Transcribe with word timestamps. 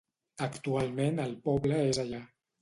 Actualment 0.45 1.21
el 1.25 1.37
poble 1.49 1.79
és 1.91 2.01
allà. 2.07 2.25